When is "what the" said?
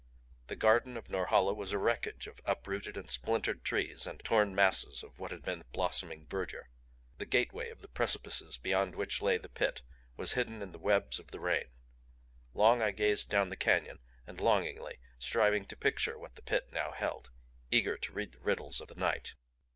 16.17-16.41